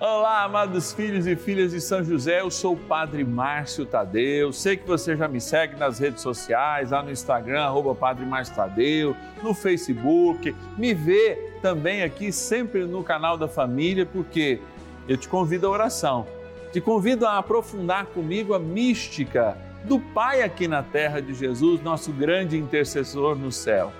Olá, 0.00 0.44
amados 0.44 0.92
filhos 0.92 1.26
e 1.26 1.34
filhas 1.34 1.72
de 1.72 1.80
São 1.80 2.04
José, 2.04 2.40
eu 2.40 2.52
sou 2.52 2.74
o 2.74 2.76
Padre 2.76 3.24
Márcio 3.24 3.84
Tadeu. 3.84 4.52
Sei 4.52 4.76
que 4.76 4.86
você 4.86 5.16
já 5.16 5.26
me 5.26 5.40
segue 5.40 5.74
nas 5.74 5.98
redes 5.98 6.22
sociais, 6.22 6.92
lá 6.92 7.02
no 7.02 7.10
Instagram, 7.10 7.64
arroba 7.64 7.96
Padre 7.96 8.24
Márcio 8.24 8.54
Tadeu, 8.54 9.16
no 9.42 9.52
Facebook. 9.52 10.54
Me 10.76 10.94
vê 10.94 11.52
também 11.60 12.04
aqui 12.04 12.30
sempre 12.30 12.84
no 12.84 13.02
canal 13.02 13.36
da 13.36 13.48
família, 13.48 14.06
porque 14.06 14.60
eu 15.08 15.16
te 15.16 15.28
convido 15.28 15.66
à 15.66 15.70
oração. 15.70 16.28
Te 16.72 16.80
convido 16.80 17.26
a 17.26 17.36
aprofundar 17.36 18.06
comigo 18.06 18.54
a 18.54 18.58
mística 18.60 19.58
do 19.82 19.98
Pai 19.98 20.42
aqui 20.42 20.68
na 20.68 20.84
terra 20.84 21.20
de 21.20 21.34
Jesus, 21.34 21.82
nosso 21.82 22.12
grande 22.12 22.56
intercessor 22.56 23.34
no 23.34 23.50
céu. 23.50 23.92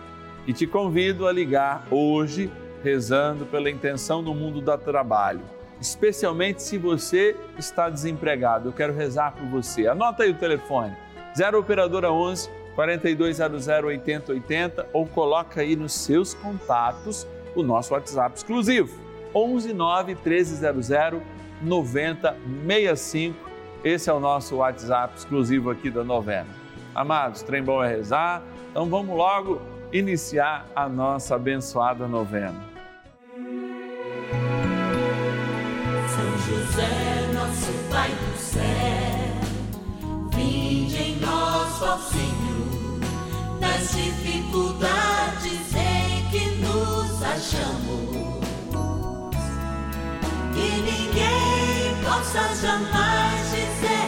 E 0.47 0.53
te 0.53 0.65
convido 0.65 1.27
a 1.27 1.33
ligar 1.33 1.89
hoje, 1.91 2.49
rezando 2.85 3.45
pela 3.45 3.69
intenção 3.69 4.23
no 4.23 4.33
mundo 4.33 4.61
do 4.61 4.79
trabalho 4.79 5.58
especialmente 5.81 6.63
se 6.63 6.79
você 6.79 7.37
está 7.59 7.89
desempregado. 7.89 8.69
Eu 8.69 8.73
quero 8.73 8.95
rezar 8.95 9.33
por 9.33 9.47
você. 9.47 9.87
Anota 9.87 10.23
aí 10.23 10.31
o 10.31 10.35
telefone: 10.35 10.97
0 11.37 11.59
operadora 11.59 12.13
11 12.13 12.51
4200 12.75 13.69
8080 13.69 14.87
ou 14.93 15.07
coloca 15.07 15.61
aí 15.61 15.75
nos 15.75 15.93
seus 15.93 16.35
contatos 16.35 17.27
o 17.55 17.63
nosso 17.63 17.93
WhatsApp 17.93 18.37
exclusivo 18.37 18.97
11 19.35 19.73
9 19.73 20.15
1300 20.15 20.89
9065. 21.61 23.49
Esse 23.85 24.11
é 24.11 24.13
o 24.13 24.21
nosso 24.21 24.57
WhatsApp 24.57 25.15
exclusivo 25.17 25.71
aqui 25.71 25.91
da 25.91 26.05
novena. 26.05 26.47
Amados, 26.95 27.43
trem 27.43 27.63
bom 27.63 27.83
é 27.83 27.89
rezar. 27.89 28.43
Então 28.71 28.89
vamos 28.89 29.17
logo 29.17 29.61
iniciar 29.93 30.67
a 30.75 30.89
nossa 30.89 31.37
abençoada 31.37 32.07
novena. 32.07 32.68
José, 36.79 37.29
nosso 37.35 37.73
Pai 37.91 38.09
do 38.09 38.39
céu, 38.39 38.63
vinde 40.33 40.97
em 40.97 41.17
nós, 41.19 41.83
ó 41.83 41.99
nas 43.59 43.91
dificuldades 43.91 45.75
em 45.75 46.31
que 46.31 46.45
nos 46.61 47.21
achamos. 47.21 48.39
Que 50.55 50.71
ninguém 50.83 51.97
possa 52.05 52.55
jamais 52.55 53.51
dizer 53.51 54.08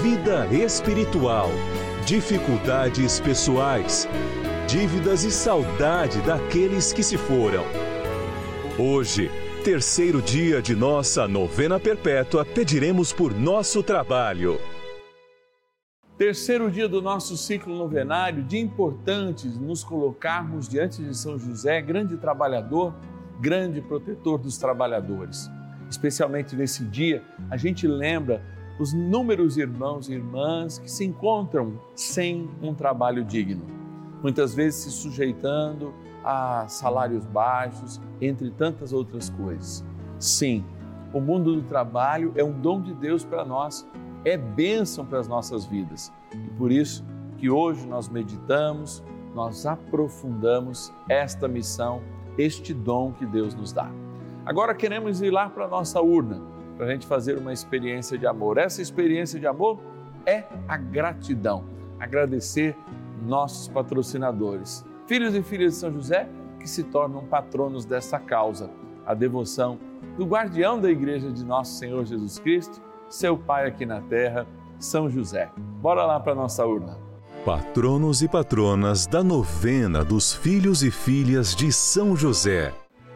vida 0.00 0.46
espiritual, 0.46 1.50
dificuldades 2.06 3.20
pessoais, 3.20 4.08
dívidas 4.66 5.22
e 5.22 5.30
saudade 5.30 6.20
daqueles 6.22 6.92
que 6.92 7.02
se 7.02 7.18
foram. 7.18 7.62
Hoje, 8.78 9.30
terceiro 9.62 10.22
dia 10.22 10.62
de 10.62 10.74
nossa 10.74 11.28
novena 11.28 11.78
perpétua, 11.78 12.44
pediremos 12.44 13.12
por 13.12 13.34
nosso 13.34 13.82
trabalho. 13.82 14.58
Terceiro 16.16 16.70
dia 16.70 16.88
do 16.88 17.02
nosso 17.02 17.36
ciclo 17.36 17.76
novenário, 17.76 18.42
dia 18.42 18.60
importante 18.60 19.46
nos 19.46 19.84
colocarmos 19.84 20.68
diante 20.68 21.02
de 21.02 21.14
São 21.14 21.38
José, 21.38 21.82
grande 21.82 22.16
trabalhador, 22.16 22.94
grande 23.40 23.82
protetor 23.82 24.38
dos 24.38 24.56
trabalhadores. 24.56 25.50
Especialmente 25.90 26.56
nesse 26.56 26.82
dia, 26.84 27.22
a 27.50 27.56
gente 27.56 27.86
lembra 27.86 28.42
os 28.78 28.92
inúmeros 28.92 29.56
irmãos 29.56 30.08
e 30.08 30.14
irmãs 30.14 30.78
que 30.78 30.90
se 30.90 31.04
encontram 31.04 31.74
sem 31.94 32.48
um 32.62 32.74
trabalho 32.74 33.24
digno, 33.24 33.64
muitas 34.22 34.54
vezes 34.54 34.82
se 34.84 34.90
sujeitando 34.90 35.92
a 36.24 36.66
salários 36.68 37.24
baixos, 37.26 38.00
entre 38.20 38.50
tantas 38.50 38.92
outras 38.92 39.28
coisas. 39.30 39.84
Sim, 40.18 40.64
o 41.12 41.20
mundo 41.20 41.54
do 41.54 41.62
trabalho 41.62 42.32
é 42.36 42.44
um 42.44 42.52
dom 42.52 42.80
de 42.80 42.94
Deus 42.94 43.24
para 43.24 43.44
nós, 43.44 43.86
é 44.24 44.36
bênção 44.36 45.04
para 45.04 45.18
as 45.18 45.28
nossas 45.28 45.66
vidas. 45.66 46.12
E 46.32 46.50
por 46.56 46.70
isso 46.70 47.04
que 47.38 47.50
hoje 47.50 47.86
nós 47.86 48.08
meditamos, 48.08 49.02
nós 49.34 49.66
aprofundamos 49.66 50.92
esta 51.08 51.48
missão, 51.48 52.00
este 52.38 52.72
dom 52.72 53.12
que 53.12 53.26
Deus 53.26 53.54
nos 53.54 53.72
dá. 53.72 53.90
Agora 54.46 54.74
queremos 54.74 55.20
ir 55.20 55.30
lá 55.30 55.48
para 55.48 55.64
a 55.64 55.68
nossa 55.68 56.00
urna, 56.00 56.51
para 56.76 56.86
a 56.86 56.90
gente 56.90 57.06
fazer 57.06 57.38
uma 57.38 57.52
experiência 57.52 58.18
de 58.18 58.26
amor. 58.26 58.58
Essa 58.58 58.82
experiência 58.82 59.38
de 59.38 59.46
amor 59.46 59.78
é 60.26 60.44
a 60.68 60.76
gratidão, 60.76 61.64
agradecer 61.98 62.76
nossos 63.22 63.68
patrocinadores, 63.68 64.84
filhos 65.06 65.34
e 65.34 65.42
filhas 65.42 65.74
de 65.74 65.78
São 65.78 65.92
José, 65.92 66.28
que 66.58 66.68
se 66.68 66.84
tornam 66.84 67.24
patronos 67.24 67.84
dessa 67.84 68.18
causa, 68.18 68.70
a 69.04 69.14
devoção 69.14 69.78
do 70.16 70.24
guardião 70.24 70.80
da 70.80 70.90
igreja 70.90 71.30
de 71.30 71.44
nosso 71.44 71.78
Senhor 71.78 72.04
Jesus 72.04 72.38
Cristo, 72.38 72.80
seu 73.08 73.36
Pai 73.36 73.66
aqui 73.66 73.84
na 73.84 74.00
terra, 74.02 74.46
São 74.78 75.08
José. 75.08 75.50
Bora 75.80 76.04
lá 76.04 76.18
para 76.20 76.34
nossa 76.34 76.64
urna. 76.64 76.98
Patronos 77.44 78.22
e 78.22 78.28
patronas 78.28 79.06
da 79.06 79.22
novena 79.24 80.04
dos 80.04 80.32
filhos 80.32 80.82
e 80.82 80.90
filhas 80.90 81.54
de 81.54 81.72
São 81.72 82.16
José. 82.16 82.72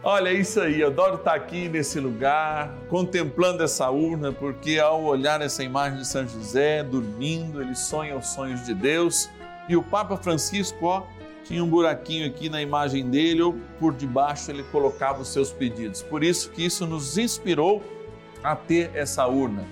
Olha, 0.09 0.28
é 0.28 0.34
isso 0.34 0.61
aí, 0.61 0.84
adoro 0.84 1.17
estar 1.17 1.34
aqui 1.34 1.69
nesse 1.69 1.99
lugar, 1.99 2.72
contemplando 2.89 3.65
essa 3.65 3.91
urna, 3.91 4.31
porque 4.31 4.78
ao 4.78 5.03
olhar 5.03 5.43
essa 5.43 5.65
imagem 5.65 5.99
de 5.99 6.06
São 6.06 6.25
José 6.28 6.84
dormindo, 6.84 7.61
ele 7.61 7.75
sonha 7.75 8.16
os 8.16 8.28
sonhos 8.28 8.65
de 8.65 8.72
Deus. 8.72 9.28
E 9.69 9.77
o 9.77 9.83
Papa 9.83 10.16
Francisco, 10.16 10.87
ó, 10.87 11.03
tinha 11.43 11.65
um 11.65 11.69
buraquinho 11.69 12.25
aqui 12.25 12.49
na 12.49 12.62
imagem 12.62 13.11
dele, 13.11 13.43
ou 13.43 13.56
por 13.81 13.93
debaixo 13.93 14.49
ele 14.49 14.62
colocava 14.71 15.22
os 15.22 15.28
seus 15.28 15.50
pedidos. 15.50 16.05
Por 16.05 16.22
isso 16.22 16.53
que 16.53 16.65
isso 16.65 16.87
nos 16.87 17.19
inspirou 17.19 17.83
a 18.45 18.55
ter 18.55 18.93
essa 18.95 19.27
urna. 19.27 19.65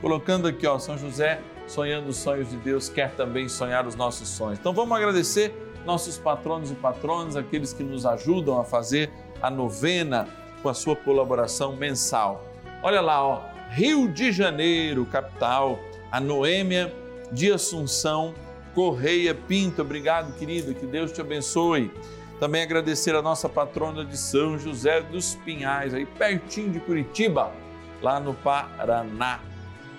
Colocando 0.00 0.48
aqui, 0.48 0.66
ó, 0.66 0.78
São 0.78 0.96
José 0.96 1.38
sonhando 1.66 2.08
os 2.08 2.16
sonhos 2.16 2.48
de 2.48 2.56
Deus, 2.56 2.88
quer 2.88 3.10
também 3.10 3.46
sonhar 3.46 3.86
os 3.86 3.94
nossos 3.94 4.26
sonhos. 4.26 4.58
Então 4.58 4.72
vamos 4.72 4.96
agradecer 4.96 5.54
nossos 5.84 6.16
patronos 6.16 6.70
e 6.70 6.74
patronas, 6.74 7.36
aqueles 7.36 7.74
que 7.74 7.82
nos 7.82 8.06
ajudam 8.06 8.58
a 8.58 8.64
fazer 8.64 9.10
a 9.42 9.50
novena 9.50 10.28
com 10.62 10.68
a 10.68 10.74
sua 10.74 10.94
colaboração 10.94 11.74
mensal. 11.76 12.46
Olha 12.82 13.00
lá, 13.00 13.22
ó, 13.24 13.42
Rio 13.70 14.08
de 14.08 14.30
Janeiro, 14.30 15.04
capital, 15.06 15.78
a 16.10 16.20
Noêmia 16.20 16.94
de 17.32 17.50
Assunção 17.50 18.34
Correia 18.74 19.34
Pinto. 19.34 19.82
Obrigado, 19.82 20.36
querido, 20.38 20.74
que 20.74 20.86
Deus 20.86 21.12
te 21.12 21.20
abençoe. 21.20 21.90
Também 22.38 22.62
agradecer 22.62 23.14
a 23.14 23.22
nossa 23.22 23.48
patrona 23.48 24.04
de 24.04 24.16
São 24.16 24.58
José 24.58 25.00
dos 25.00 25.34
Pinhais, 25.36 25.94
aí 25.94 26.04
pertinho 26.04 26.70
de 26.70 26.80
Curitiba, 26.80 27.52
lá 28.00 28.18
no 28.18 28.34
Paraná, 28.34 29.40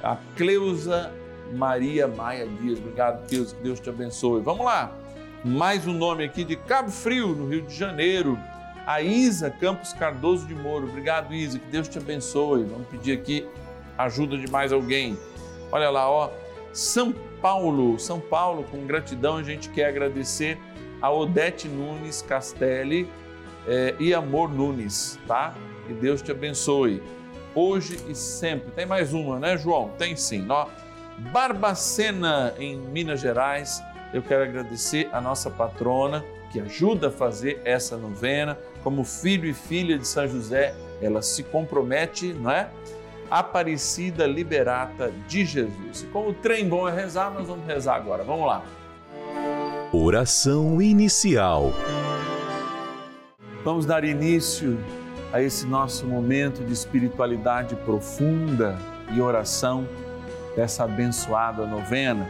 a 0.01 0.17
Cleusa 0.35 1.11
Maria 1.53 2.07
Maia 2.07 2.45
Dias. 2.45 2.79
Obrigado, 2.79 3.25
Deus, 3.27 3.53
que 3.53 3.63
Deus 3.63 3.79
te 3.79 3.89
abençoe. 3.89 4.41
Vamos 4.41 4.65
lá, 4.65 4.91
mais 5.43 5.87
um 5.87 5.93
nome 5.93 6.25
aqui 6.25 6.43
de 6.43 6.55
Cabo 6.55 6.91
Frio, 6.91 7.29
no 7.29 7.47
Rio 7.47 7.61
de 7.61 7.73
Janeiro. 7.73 8.37
A 8.85 9.01
Isa 9.01 9.49
Campos 9.49 9.93
Cardoso 9.93 10.45
de 10.45 10.53
Moro. 10.53 10.87
Obrigado, 10.87 11.33
Isa, 11.33 11.57
que 11.57 11.67
Deus 11.67 11.87
te 11.87 11.97
abençoe. 11.97 12.63
Vamos 12.63 12.87
pedir 12.87 13.13
aqui 13.17 13.47
ajuda 13.97 14.37
de 14.37 14.49
mais 14.51 14.73
alguém. 14.73 15.17
Olha 15.71 15.89
lá, 15.89 16.09
ó, 16.09 16.29
São 16.71 17.13
Paulo, 17.41 17.97
São 17.99 18.19
Paulo, 18.19 18.63
com 18.63 18.85
gratidão 18.85 19.37
a 19.37 19.43
gente 19.43 19.69
quer 19.69 19.85
agradecer 19.85 20.57
a 21.01 21.11
Odete 21.11 21.67
Nunes 21.67 22.21
Castelli 22.21 23.09
eh, 23.67 23.95
e 23.99 24.13
Amor 24.13 24.49
Nunes, 24.53 25.19
tá? 25.27 25.53
Que 25.87 25.93
Deus 25.93 26.21
te 26.21 26.31
abençoe. 26.31 27.01
hoje 27.55 27.99
e 28.07 28.15
sempre. 28.15 28.71
Tem 28.71 28.85
mais 28.85 29.13
uma, 29.13 29.39
né, 29.39 29.57
João? 29.57 29.89
Tem 29.97 30.15
sim. 30.15 30.45
Ó, 30.49 30.67
Barbacena, 31.31 32.53
em 32.57 32.77
Minas 32.77 33.19
Gerais. 33.19 33.81
Eu 34.13 34.21
quero 34.21 34.43
agradecer 34.43 35.09
a 35.11 35.19
nossa 35.19 35.49
patrona 35.49 36.23
que 36.51 36.59
ajuda 36.59 37.07
a 37.07 37.11
fazer 37.11 37.59
essa 37.65 37.97
novena. 37.97 38.57
Como 38.83 39.03
filho 39.03 39.49
e 39.49 39.53
filha 39.53 39.97
de 39.97 40.07
São 40.07 40.27
José, 40.27 40.75
ela 41.01 41.21
se 41.21 41.41
compromete, 41.43 42.31
não 42.31 42.51
é? 42.51 42.69
Aparecida 43.31 44.27
Liberata 44.27 45.11
de 45.27 45.43
Jesus. 45.43 46.03
E 46.03 46.05
como 46.07 46.29
o 46.29 46.33
trem 46.33 46.69
bom 46.69 46.87
é 46.87 46.93
rezar, 46.93 47.31
nós 47.31 47.47
vamos 47.47 47.65
rezar 47.65 47.95
agora. 47.95 48.23
Vamos 48.23 48.45
lá. 48.45 48.63
Oração 49.91 50.79
inicial. 50.79 51.73
Vamos 53.63 53.85
dar 53.85 54.03
início 54.03 54.77
a 55.31 55.41
esse 55.41 55.65
nosso 55.65 56.05
momento 56.05 56.63
de 56.63 56.71
espiritualidade 56.71 57.75
profunda 57.77 58.77
e 59.11 59.19
oração 59.19 59.87
dessa 60.55 60.83
abençoada 60.83 61.65
novena, 61.65 62.29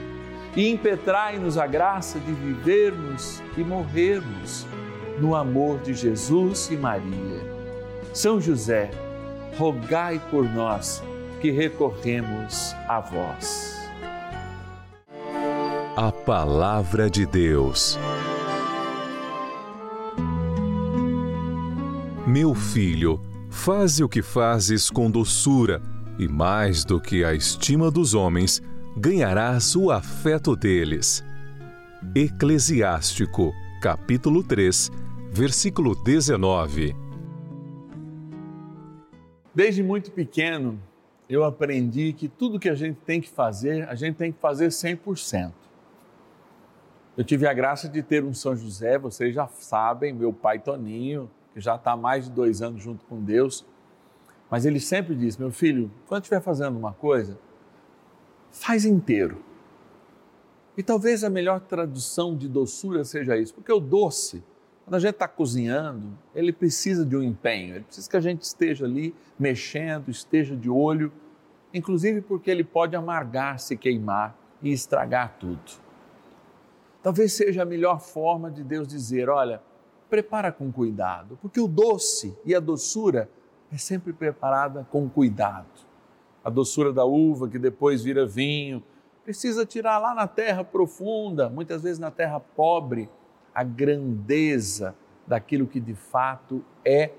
e 0.55 0.69
impetrai-nos 0.69 1.57
a 1.57 1.65
graça 1.65 2.19
de 2.19 2.31
vivermos 2.31 3.41
e 3.57 3.63
morrermos 3.63 4.65
no 5.19 5.35
amor 5.35 5.79
de 5.79 5.93
Jesus 5.93 6.69
e 6.71 6.75
Maria. 6.75 7.41
São 8.13 8.41
José, 8.41 8.91
rogai 9.57 10.21
por 10.29 10.43
nós 10.43 11.01
que 11.39 11.51
recorremos 11.51 12.73
a 12.87 12.99
vós. 12.99 13.79
A 15.95 16.11
Palavra 16.11 17.09
de 17.09 17.25
Deus. 17.25 17.97
Meu 22.25 22.53
filho, 22.53 23.19
faze 23.49 24.03
o 24.03 24.09
que 24.09 24.21
fazes 24.21 24.89
com 24.89 25.09
doçura, 25.11 25.81
e 26.17 26.27
mais 26.27 26.85
do 26.85 26.99
que 26.99 27.23
a 27.23 27.33
estima 27.33 27.91
dos 27.91 28.13
homens, 28.13 28.61
ganharás 28.95 29.75
o 29.75 29.89
afeto 29.89 30.55
deles. 30.55 31.23
Eclesiástico, 32.15 33.53
capítulo 33.81 34.43
3, 34.43 34.91
versículo 35.31 35.95
19. 36.03 36.95
Desde 39.53 39.83
muito 39.83 40.11
pequeno, 40.11 40.79
eu 41.29 41.43
aprendi 41.43 42.13
que 42.13 42.27
tudo 42.27 42.59
que 42.59 42.69
a 42.69 42.75
gente 42.75 42.99
tem 43.05 43.21
que 43.21 43.29
fazer, 43.29 43.87
a 43.87 43.95
gente 43.95 44.15
tem 44.15 44.31
que 44.31 44.39
fazer 44.39 44.67
100%. 44.67 45.51
Eu 47.15 47.23
tive 47.23 47.45
a 47.47 47.53
graça 47.53 47.87
de 47.87 48.01
ter 48.01 48.23
um 48.23 48.33
São 48.33 48.55
José, 48.55 48.97
vocês 48.97 49.33
já 49.33 49.47
sabem, 49.47 50.13
meu 50.13 50.33
pai 50.33 50.59
Toninho, 50.59 51.29
que 51.53 51.59
já 51.59 51.75
está 51.75 51.95
mais 51.95 52.25
de 52.25 52.31
dois 52.31 52.61
anos 52.61 52.81
junto 52.81 53.05
com 53.05 53.21
Deus, 53.21 53.65
mas 54.49 54.65
ele 54.65 54.79
sempre 54.79 55.15
diz: 55.15 55.37
meu 55.37 55.51
filho, 55.51 55.91
quando 56.07 56.23
estiver 56.23 56.41
fazendo 56.41 56.77
uma 56.77 56.93
coisa, 56.93 57.37
faz 58.51 58.85
inteiro. 58.85 59.43
E 60.77 60.83
talvez 60.83 61.23
a 61.23 61.29
melhor 61.29 61.59
tradução 61.59 62.35
de 62.35 62.47
doçura 62.47 63.03
seja 63.03 63.37
isso, 63.37 63.53
porque 63.53 63.71
o 63.71 63.79
doce, 63.79 64.43
quando 64.85 64.95
a 64.95 64.99
gente 64.99 65.13
está 65.13 65.27
cozinhando, 65.27 66.17
ele 66.33 66.53
precisa 66.53 67.05
de 67.05 67.15
um 67.15 67.23
empenho, 67.23 67.75
ele 67.75 67.83
precisa 67.83 68.09
que 68.09 68.17
a 68.17 68.21
gente 68.21 68.41
esteja 68.43 68.85
ali 68.85 69.13
mexendo, 69.37 70.09
esteja 70.09 70.55
de 70.55 70.69
olho, 70.69 71.11
inclusive 71.73 72.21
porque 72.21 72.49
ele 72.49 72.63
pode 72.63 72.95
amargar, 72.95 73.59
se 73.59 73.75
queimar 73.75 74.35
e 74.61 74.71
estragar 74.71 75.35
tudo. 75.39 75.81
Talvez 77.03 77.33
seja 77.33 77.63
a 77.63 77.65
melhor 77.65 77.99
forma 77.99 78.49
de 78.49 78.63
Deus 78.63 78.87
dizer: 78.87 79.27
olha, 79.27 79.61
prepara 80.09 80.51
com 80.51 80.71
cuidado, 80.71 81.37
porque 81.41 81.59
o 81.59 81.67
doce 81.67 82.37
e 82.45 82.55
a 82.55 82.59
doçura 82.59 83.29
é 83.71 83.77
sempre 83.77 84.13
preparada 84.13 84.87
com 84.89 85.09
cuidado 85.09 85.90
a 86.43 86.49
doçura 86.49 86.91
da 86.91 87.05
uva 87.05 87.47
que 87.47 87.59
depois 87.59 88.03
vira 88.03 88.25
vinho. 88.25 88.83
Precisa 89.23 89.65
tirar 89.65 89.99
lá 89.99 90.15
na 90.15 90.27
terra 90.27 90.63
profunda, 90.63 91.49
muitas 91.49 91.83
vezes 91.83 91.99
na 91.99 92.11
terra 92.11 92.39
pobre, 92.39 93.09
a 93.53 93.63
grandeza 93.63 94.95
daquilo 95.27 95.67
que 95.67 95.79
de 95.79 95.93
fato 95.93 96.63
é 96.83 97.11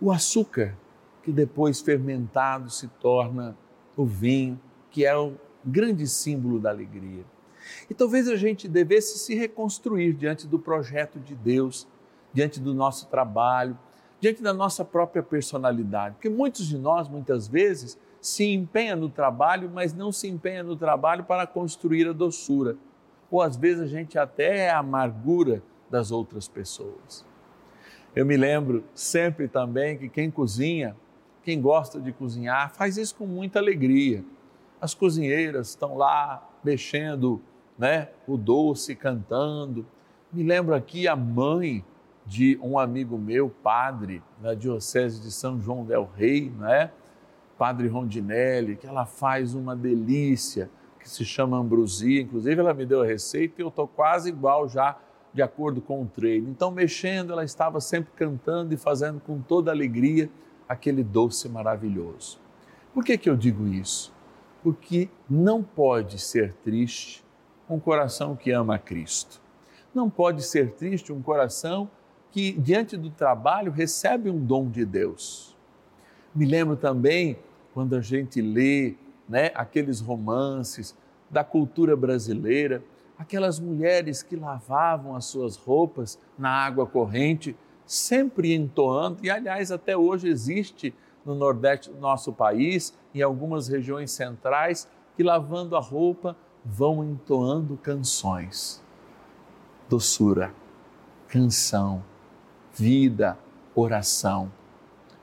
o 0.00 0.10
açúcar, 0.10 0.76
que 1.22 1.32
depois 1.32 1.80
fermentado 1.80 2.68
se 2.68 2.88
torna 2.88 3.56
o 3.96 4.04
vinho, 4.04 4.60
que 4.90 5.06
é 5.06 5.16
o 5.16 5.34
grande 5.64 6.06
símbolo 6.06 6.58
da 6.58 6.70
alegria. 6.70 7.24
E 7.88 7.94
talvez 7.94 8.28
a 8.28 8.36
gente 8.36 8.68
devesse 8.68 9.18
se 9.18 9.34
reconstruir 9.34 10.12
diante 10.14 10.46
do 10.46 10.58
projeto 10.58 11.20
de 11.20 11.34
Deus, 11.34 11.86
diante 12.32 12.60
do 12.60 12.74
nosso 12.74 13.06
trabalho, 13.06 13.78
diante 14.20 14.42
da 14.42 14.52
nossa 14.52 14.84
própria 14.84 15.22
personalidade, 15.22 16.14
porque 16.14 16.28
muitos 16.28 16.66
de 16.66 16.78
nós, 16.78 17.08
muitas 17.08 17.48
vezes, 17.48 17.98
se 18.22 18.44
empenha 18.44 18.94
no 18.94 19.08
trabalho, 19.08 19.68
mas 19.68 19.92
não 19.92 20.12
se 20.12 20.28
empenha 20.28 20.62
no 20.62 20.76
trabalho 20.76 21.24
para 21.24 21.44
construir 21.44 22.06
a 22.06 22.12
doçura. 22.12 22.76
Ou 23.28 23.42
às 23.42 23.56
vezes 23.56 23.82
a 23.82 23.86
gente 23.86 24.16
até 24.16 24.58
é 24.58 24.70
a 24.70 24.78
amargura 24.78 25.60
das 25.90 26.12
outras 26.12 26.46
pessoas. 26.46 27.26
Eu 28.14 28.24
me 28.24 28.36
lembro 28.36 28.84
sempre 28.94 29.48
também 29.48 29.98
que 29.98 30.08
quem 30.08 30.30
cozinha, 30.30 30.94
quem 31.42 31.60
gosta 31.60 32.00
de 32.00 32.12
cozinhar, 32.12 32.72
faz 32.72 32.96
isso 32.96 33.16
com 33.16 33.26
muita 33.26 33.58
alegria. 33.58 34.24
As 34.80 34.94
cozinheiras 34.94 35.70
estão 35.70 35.96
lá 35.96 36.48
mexendo 36.62 37.42
né, 37.76 38.10
o 38.28 38.36
doce, 38.36 38.94
cantando. 38.94 39.84
Me 40.32 40.44
lembro 40.44 40.76
aqui 40.76 41.08
a 41.08 41.16
mãe 41.16 41.84
de 42.24 42.56
um 42.62 42.78
amigo 42.78 43.18
meu, 43.18 43.50
padre 43.50 44.22
na 44.40 44.54
Diocese 44.54 45.20
de 45.20 45.32
São 45.32 45.60
João 45.60 45.84
del 45.84 46.08
Rei, 46.16 46.50
né? 46.56 46.92
Padre 47.58 47.88
Rondinelli, 47.88 48.76
que 48.76 48.86
ela 48.86 49.06
faz 49.06 49.54
uma 49.54 49.76
delícia, 49.76 50.70
que 50.98 51.08
se 51.08 51.24
chama 51.24 51.56
ambrosia. 51.56 52.22
Inclusive, 52.22 52.60
ela 52.60 52.74
me 52.74 52.86
deu 52.86 53.02
a 53.02 53.06
receita 53.06 53.60
e 53.60 53.64
eu 53.64 53.68
estou 53.68 53.86
quase 53.88 54.28
igual 54.28 54.68
já 54.68 54.98
de 55.32 55.42
acordo 55.42 55.80
com 55.80 56.02
o 56.02 56.06
treino. 56.06 56.50
Então, 56.50 56.70
mexendo, 56.70 57.32
ela 57.32 57.44
estava 57.44 57.80
sempre 57.80 58.12
cantando 58.14 58.74
e 58.74 58.76
fazendo 58.76 59.20
com 59.20 59.40
toda 59.40 59.70
alegria 59.70 60.30
aquele 60.68 61.02
doce 61.02 61.48
maravilhoso. 61.48 62.38
Por 62.92 63.04
que, 63.04 63.16
que 63.16 63.28
eu 63.28 63.36
digo 63.36 63.66
isso? 63.66 64.12
Porque 64.62 65.08
não 65.28 65.62
pode 65.62 66.18
ser 66.18 66.54
triste 66.62 67.24
um 67.68 67.80
coração 67.80 68.36
que 68.36 68.50
ama 68.50 68.74
a 68.74 68.78
Cristo. 68.78 69.40
Não 69.94 70.08
pode 70.10 70.42
ser 70.42 70.72
triste 70.72 71.12
um 71.12 71.22
coração 71.22 71.90
que, 72.30 72.52
diante 72.52 72.96
do 72.96 73.10
trabalho, 73.10 73.72
recebe 73.72 74.30
um 74.30 74.38
dom 74.38 74.68
de 74.68 74.84
Deus. 74.84 75.51
Me 76.34 76.46
lembro 76.46 76.76
também 76.76 77.38
quando 77.74 77.94
a 77.94 78.00
gente 78.00 78.40
lê 78.40 78.94
né, 79.28 79.50
aqueles 79.54 80.00
romances 80.00 80.96
da 81.30 81.44
cultura 81.44 81.96
brasileira, 81.96 82.82
aquelas 83.18 83.60
mulheres 83.60 84.22
que 84.22 84.36
lavavam 84.36 85.14
as 85.14 85.26
suas 85.26 85.56
roupas 85.56 86.18
na 86.38 86.50
água 86.50 86.86
corrente, 86.86 87.56
sempre 87.86 88.54
entoando, 88.54 89.24
e 89.24 89.30
aliás, 89.30 89.70
até 89.70 89.96
hoje 89.96 90.28
existe 90.28 90.94
no 91.24 91.34
Nordeste 91.34 91.90
do 91.90 91.98
nosso 91.98 92.32
país, 92.32 92.94
em 93.14 93.22
algumas 93.22 93.68
regiões 93.68 94.10
centrais, 94.10 94.88
que 95.16 95.22
lavando 95.22 95.76
a 95.76 95.80
roupa 95.80 96.36
vão 96.64 97.04
entoando 97.04 97.76
canções. 97.76 98.82
Doçura, 99.88 100.54
canção, 101.28 102.02
vida, 102.74 103.38
oração. 103.74 104.50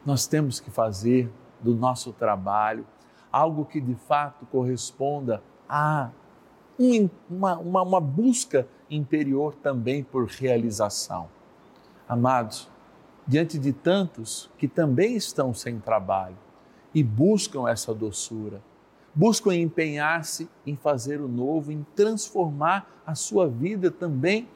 Nós 0.06 0.28
temos 0.28 0.60
que 0.60 0.72
fazer 0.72 1.32
do 1.62 1.76
nosso 1.76 2.14
trabalho 2.14 2.86
algo 3.32 3.66
que 3.66 3.80
de 3.80 3.96
fato 3.96 4.46
corresponda 4.46 5.44
a 5.68 6.10
uma, 7.30 7.58
uma, 7.58 7.82
uma 7.82 8.02
busca 8.02 8.68
interior 8.90 9.54
também 9.56 10.04
por 10.04 10.26
realização. 10.26 11.28
Amados, 12.08 12.70
diante 13.28 13.60
de 13.60 13.74
tantos 13.74 14.50
que 14.58 14.68
também 14.68 15.16
estão 15.16 15.54
sem 15.54 15.80
trabalho 15.80 16.38
e 16.96 17.04
buscam 17.04 17.70
essa 17.70 17.94
doçura, 17.94 18.62
buscam 19.14 19.54
empenhar-se 19.54 20.50
em 20.66 20.76
fazer 20.76 21.20
o 21.20 21.28
novo, 21.28 21.72
em 21.72 21.86
transformar 21.96 22.90
a 23.06 23.14
sua 23.14 23.48
vida 23.48 23.92
também, 23.92 24.48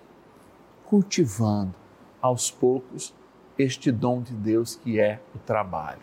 cultivando 0.85 1.75
aos 2.21 2.50
poucos 2.50 3.13
este 3.57 3.91
dom 3.91 4.22
de 4.22 4.33
Deus 4.33 4.75
que 4.75 5.00
é 5.00 5.19
o 5.36 5.39
trabalho. 5.39 6.01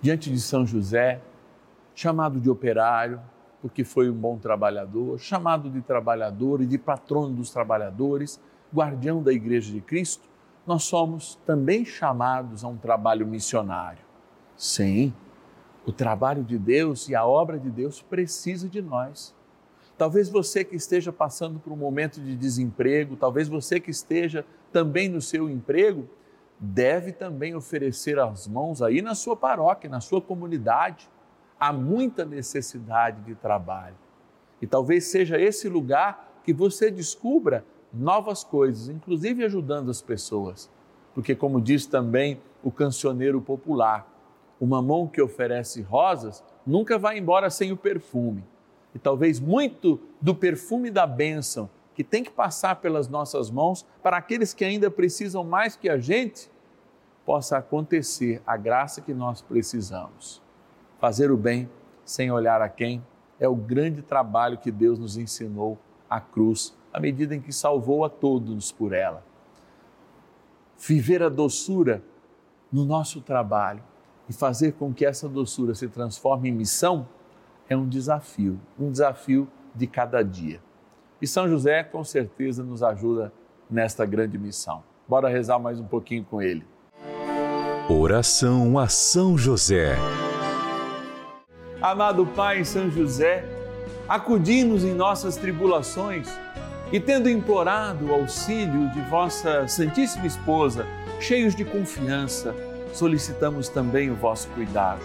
Diante 0.00 0.30
de 0.30 0.40
São 0.40 0.66
José, 0.66 1.20
chamado 1.94 2.40
de 2.40 2.50
operário, 2.50 3.20
porque 3.62 3.84
foi 3.84 4.10
um 4.10 4.14
bom 4.14 4.36
trabalhador, 4.36 5.18
chamado 5.18 5.70
de 5.70 5.80
trabalhador 5.80 6.60
e 6.60 6.66
de 6.66 6.76
patrono 6.76 7.34
dos 7.34 7.50
trabalhadores, 7.50 8.38
guardião 8.74 9.22
da 9.22 9.32
Igreja 9.32 9.72
de 9.72 9.80
Cristo, 9.80 10.28
nós 10.66 10.84
somos 10.84 11.38
também 11.46 11.84
chamados 11.84 12.64
a 12.64 12.68
um 12.68 12.76
trabalho 12.76 13.26
missionário. 13.26 14.02
Sim, 14.56 15.14
o 15.86 15.92
trabalho 15.92 16.42
de 16.42 16.58
Deus 16.58 17.08
e 17.08 17.14
a 17.14 17.24
obra 17.24 17.58
de 17.58 17.70
Deus 17.70 18.02
precisa 18.02 18.68
de 18.68 18.80
nós. 18.80 19.34
Talvez 19.96 20.28
você 20.28 20.64
que 20.64 20.74
esteja 20.74 21.12
passando 21.12 21.58
por 21.60 21.72
um 21.72 21.76
momento 21.76 22.20
de 22.20 22.34
desemprego, 22.34 23.16
talvez 23.16 23.48
você 23.48 23.78
que 23.78 23.90
esteja 23.90 24.44
também 24.72 25.08
no 25.08 25.20
seu 25.20 25.48
emprego, 25.48 26.08
deve 26.58 27.12
também 27.12 27.54
oferecer 27.54 28.18
as 28.18 28.46
mãos 28.46 28.80
aí 28.80 29.02
na 29.02 29.14
sua 29.14 29.36
paróquia, 29.36 29.90
na 29.90 30.00
sua 30.00 30.20
comunidade. 30.20 31.08
Há 31.58 31.72
muita 31.72 32.24
necessidade 32.24 33.20
de 33.22 33.34
trabalho. 33.34 33.96
E 34.60 34.66
talvez 34.66 35.04
seja 35.04 35.40
esse 35.40 35.68
lugar 35.68 36.40
que 36.44 36.52
você 36.52 36.90
descubra 36.90 37.64
novas 37.92 38.42
coisas, 38.42 38.88
inclusive 38.88 39.44
ajudando 39.44 39.90
as 39.90 40.02
pessoas. 40.02 40.70
Porque, 41.14 41.34
como 41.34 41.60
diz 41.60 41.86
também 41.86 42.40
o 42.62 42.70
cancioneiro 42.70 43.40
popular, 43.40 44.08
uma 44.60 44.80
mão 44.80 45.06
que 45.06 45.20
oferece 45.20 45.82
rosas 45.82 46.42
nunca 46.66 46.98
vai 46.98 47.18
embora 47.18 47.50
sem 47.50 47.72
o 47.72 47.76
perfume. 47.76 48.44
E 48.94 48.98
talvez 48.98 49.40
muito 49.40 50.00
do 50.20 50.34
perfume 50.34 50.90
da 50.90 51.06
bênção 51.06 51.68
que 51.94 52.02
tem 52.04 52.24
que 52.24 52.30
passar 52.30 52.76
pelas 52.76 53.08
nossas 53.08 53.50
mãos 53.50 53.86
para 54.02 54.16
aqueles 54.16 54.52
que 54.52 54.64
ainda 54.64 54.90
precisam 54.90 55.44
mais 55.44 55.76
que 55.76 55.88
a 55.88 55.98
gente, 55.98 56.50
possa 57.24 57.56
acontecer 57.56 58.42
a 58.46 58.56
graça 58.56 59.00
que 59.00 59.14
nós 59.14 59.40
precisamos. 59.40 60.42
Fazer 60.98 61.30
o 61.30 61.36
bem 61.36 61.70
sem 62.04 62.30
olhar 62.30 62.60
a 62.60 62.68
quem 62.68 63.02
é 63.40 63.48
o 63.48 63.54
grande 63.54 64.02
trabalho 64.02 64.58
que 64.58 64.70
Deus 64.70 64.98
nos 64.98 65.16
ensinou 65.16 65.78
à 66.08 66.20
cruz 66.20 66.76
à 66.92 67.00
medida 67.00 67.34
em 67.34 67.40
que 67.40 67.52
salvou 67.52 68.04
a 68.04 68.08
todos 68.08 68.70
por 68.70 68.92
ela. 68.92 69.24
Viver 70.78 71.22
a 71.22 71.28
doçura 71.28 72.02
no 72.70 72.84
nosso 72.84 73.20
trabalho 73.20 73.82
e 74.28 74.32
fazer 74.32 74.72
com 74.72 74.94
que 74.94 75.04
essa 75.04 75.28
doçura 75.28 75.74
se 75.74 75.88
transforme 75.88 76.48
em 76.48 76.52
missão 76.52 77.08
é 77.68 77.76
um 77.76 77.88
desafio, 77.88 78.60
um 78.78 78.90
desafio 78.90 79.48
de 79.74 79.86
cada 79.86 80.22
dia. 80.22 80.60
E 81.22 81.26
São 81.26 81.48
José, 81.48 81.82
com 81.82 82.02
certeza, 82.02 82.62
nos 82.62 82.82
ajuda 82.82 83.32
nesta 83.70 84.04
grande 84.04 84.36
missão. 84.36 84.82
Bora 85.08 85.28
rezar 85.28 85.58
mais 85.58 85.78
um 85.78 85.84
pouquinho 85.84 86.24
com 86.24 86.42
ele. 86.42 86.64
Oração 87.88 88.78
a 88.78 88.88
São 88.88 89.36
José. 89.36 89.96
Amado 91.80 92.26
Pai 92.26 92.64
São 92.64 92.90
José, 92.90 93.44
acudi-nos 94.08 94.84
em 94.84 94.94
nossas 94.94 95.36
tribulações 95.36 96.28
e 96.90 96.98
tendo 96.98 97.28
implorado 97.28 98.06
o 98.06 98.14
auxílio 98.14 98.88
de 98.90 99.00
vossa 99.02 99.68
Santíssima 99.68 100.26
Esposa, 100.26 100.86
cheios 101.20 101.54
de 101.54 101.64
confiança, 101.64 102.54
solicitamos 102.92 103.68
também 103.68 104.10
o 104.10 104.14
vosso 104.14 104.48
cuidado. 104.50 105.02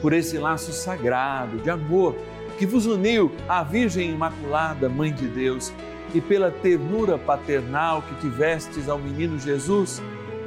Por 0.00 0.12
esse 0.12 0.38
laço 0.38 0.72
sagrado 0.72 1.58
de 1.58 1.70
amor 1.70 2.14
que 2.58 2.66
vos 2.66 2.86
uniu 2.86 3.30
à 3.48 3.62
Virgem 3.62 4.10
Imaculada, 4.10 4.88
Mãe 4.88 5.12
de 5.12 5.26
Deus, 5.26 5.72
e 6.14 6.20
pela 6.20 6.50
ternura 6.50 7.18
paternal 7.18 8.02
que 8.02 8.14
tivestes 8.16 8.88
ao 8.88 8.98
menino 8.98 9.38
Jesus, 9.38 10.02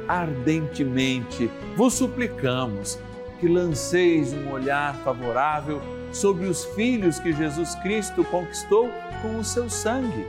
ardentemente 0.08 1.50
vos 1.76 1.94
suplicamos 1.94 2.98
que 3.38 3.46
lanceis 3.46 4.32
um 4.32 4.50
olhar 4.50 4.94
favorável 5.04 5.80
sobre 6.12 6.46
os 6.46 6.64
filhos 6.64 7.18
que 7.18 7.32
Jesus 7.32 7.74
Cristo 7.76 8.24
conquistou 8.24 8.90
com 9.22 9.38
o 9.38 9.44
seu 9.44 9.70
sangue 9.70 10.26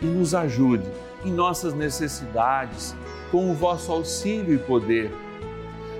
e 0.00 0.06
nos 0.06 0.34
ajude 0.34 0.88
em 1.24 1.30
nossas 1.30 1.74
necessidades 1.74 2.96
com 3.30 3.50
o 3.50 3.54
vosso 3.54 3.92
auxílio 3.92 4.54
e 4.54 4.58
poder. 4.58 5.10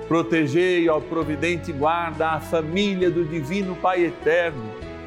Protegei, 0.09 0.89
ó 0.89 0.99
providente 0.99 1.71
guarda, 1.73 2.31
a 2.31 2.41
família 2.41 3.11
do 3.11 3.25
Divino 3.25 3.77
Pai 3.77 4.05
Eterno, 4.05 4.73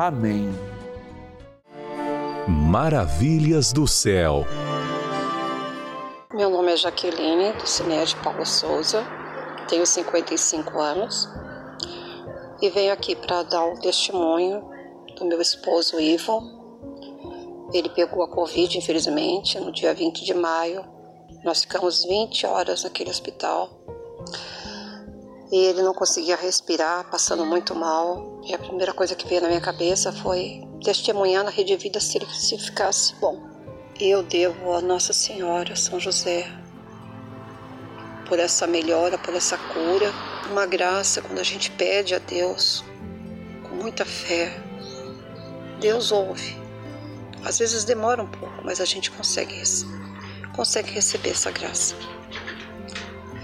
Amém. 0.00 0.48
Maravilhas 2.48 3.70
do 3.70 3.86
céu. 3.86 4.46
Meu 6.32 6.48
nome 6.48 6.72
é 6.72 6.76
Jaqueline, 6.78 7.52
do 7.52 7.66
Cineia 7.66 8.06
de 8.06 8.16
Paulo 8.16 8.46
Souza, 8.46 9.04
tenho 9.68 9.84
55 9.84 10.80
anos 10.80 11.28
e 12.62 12.70
venho 12.70 12.94
aqui 12.94 13.14
para 13.14 13.42
dar 13.42 13.66
o 13.66 13.78
testemunho 13.78 14.70
do 15.18 15.26
meu 15.26 15.38
esposo 15.38 16.00
Ivo, 16.00 16.40
Ele 17.70 17.90
pegou 17.90 18.22
a 18.22 18.28
Covid, 18.28 18.78
infelizmente, 18.78 19.60
no 19.60 19.70
dia 19.70 19.92
20 19.92 20.24
de 20.24 20.32
maio. 20.32 20.82
Nós 21.44 21.60
ficamos 21.60 22.04
20 22.06 22.46
horas 22.46 22.84
naquele 22.84 23.10
hospital. 23.10 23.68
E 25.52 25.56
ele 25.56 25.82
não 25.82 25.92
conseguia 25.92 26.36
respirar, 26.36 27.10
passando 27.10 27.44
muito 27.44 27.74
mal. 27.74 28.40
E 28.44 28.54
a 28.54 28.58
primeira 28.58 28.92
coisa 28.92 29.14
que 29.14 29.26
veio 29.26 29.42
na 29.42 29.48
minha 29.48 29.60
cabeça 29.60 30.12
foi 30.12 30.62
testemunhar 30.84 31.44
na 31.44 31.50
Rede 31.50 31.76
Vida 31.76 31.98
se 32.00 32.18
ele 32.18 32.26
se 32.26 32.56
ficasse 32.56 33.14
bom. 33.16 33.42
Eu 33.98 34.22
devo 34.22 34.72
a 34.72 34.80
Nossa 34.80 35.12
Senhora, 35.12 35.76
São 35.76 35.98
José, 35.98 36.50
por 38.28 38.38
essa 38.38 38.66
melhora, 38.66 39.18
por 39.18 39.34
essa 39.34 39.58
cura. 39.58 40.12
Uma 40.50 40.66
graça 40.66 41.20
quando 41.20 41.38
a 41.38 41.44
gente 41.44 41.70
pede 41.72 42.14
a 42.14 42.18
Deus 42.18 42.84
com 43.68 43.74
muita 43.74 44.04
fé. 44.04 44.56
Deus 45.80 46.12
ouve. 46.12 46.56
Às 47.44 47.58
vezes 47.58 47.84
demora 47.84 48.22
um 48.22 48.26
pouco, 48.26 48.62
mas 48.64 48.80
a 48.80 48.84
gente 48.84 49.10
consegue, 49.10 49.60
consegue 50.54 50.92
receber 50.92 51.30
essa 51.30 51.50
graça. 51.50 51.94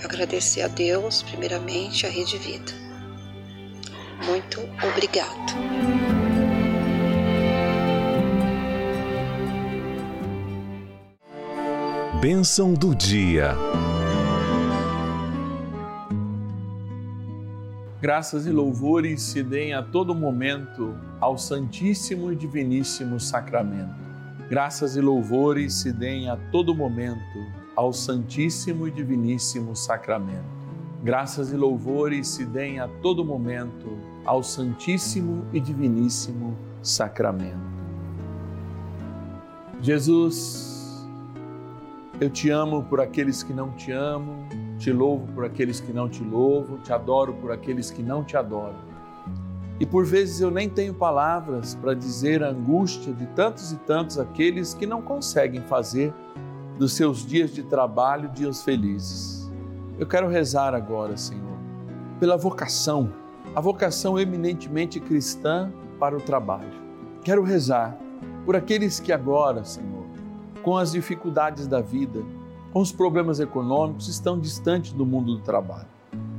Agradecer 0.06 0.62
a 0.62 0.68
Deus, 0.68 1.24
primeiramente, 1.24 2.06
a 2.06 2.08
Rede 2.08 2.38
Vida. 2.38 2.72
Muito 4.24 4.60
obrigado. 4.86 5.52
Bênção 12.20 12.72
do 12.72 12.94
dia. 12.94 13.56
Graças 18.00 18.46
e 18.46 18.50
louvores 18.52 19.20
se 19.20 19.42
deem 19.42 19.74
a 19.74 19.82
todo 19.82 20.14
momento 20.14 20.96
ao 21.20 21.36
Santíssimo 21.36 22.30
e 22.30 22.36
Diviníssimo 22.36 23.18
Sacramento. 23.18 23.96
Graças 24.48 24.94
e 24.94 25.00
louvores 25.00 25.74
se 25.74 25.92
deem 25.92 26.30
a 26.30 26.36
todo 26.52 26.72
momento 26.72 27.65
ao 27.76 27.92
Santíssimo 27.92 28.88
e 28.88 28.90
Diviníssimo 28.90 29.76
Sacramento. 29.76 30.56
Graças 31.04 31.52
e 31.52 31.56
louvores 31.56 32.26
se 32.26 32.46
deem 32.46 32.80
a 32.80 32.88
todo 32.88 33.22
momento 33.22 33.86
ao 34.24 34.42
Santíssimo 34.42 35.44
e 35.52 35.60
Diviníssimo 35.60 36.56
Sacramento. 36.82 37.76
Jesus, 39.82 41.06
eu 42.18 42.30
te 42.30 42.48
amo 42.48 42.82
por 42.82 42.98
aqueles 42.98 43.42
que 43.42 43.52
não 43.52 43.70
te 43.72 43.92
amam, 43.92 44.48
te 44.78 44.90
louvo 44.90 45.30
por 45.34 45.44
aqueles 45.44 45.78
que 45.78 45.92
não 45.92 46.08
te 46.08 46.24
louvam, 46.24 46.78
te 46.78 46.92
adoro 46.92 47.34
por 47.34 47.52
aqueles 47.52 47.90
que 47.90 48.02
não 48.02 48.24
te 48.24 48.38
adoram. 48.38 48.86
E 49.78 49.84
por 49.84 50.06
vezes 50.06 50.40
eu 50.40 50.50
nem 50.50 50.70
tenho 50.70 50.94
palavras 50.94 51.74
para 51.74 51.92
dizer 51.92 52.42
a 52.42 52.48
angústia 52.48 53.12
de 53.12 53.26
tantos 53.26 53.72
e 53.72 53.76
tantos 53.76 54.18
aqueles 54.18 54.72
que 54.72 54.86
não 54.86 55.02
conseguem 55.02 55.60
fazer 55.60 56.14
dos 56.78 56.92
seus 56.92 57.24
dias 57.24 57.52
de 57.52 57.62
trabalho 57.62 58.28
dias 58.28 58.62
felizes. 58.62 59.50
Eu 59.98 60.06
quero 60.06 60.28
rezar 60.28 60.74
agora, 60.74 61.16
Senhor, 61.16 61.56
pela 62.20 62.36
vocação, 62.36 63.12
a 63.54 63.60
vocação 63.60 64.18
eminentemente 64.18 65.00
cristã 65.00 65.72
para 65.98 66.16
o 66.16 66.20
trabalho. 66.20 66.84
Quero 67.24 67.42
rezar 67.42 67.96
por 68.44 68.54
aqueles 68.54 69.00
que 69.00 69.12
agora, 69.12 69.64
Senhor, 69.64 70.04
com 70.62 70.76
as 70.76 70.92
dificuldades 70.92 71.66
da 71.66 71.80
vida, 71.80 72.22
com 72.72 72.80
os 72.80 72.92
problemas 72.92 73.40
econômicos, 73.40 74.08
estão 74.08 74.38
distantes 74.38 74.92
do 74.92 75.06
mundo 75.06 75.36
do 75.36 75.42
trabalho. 75.42 75.88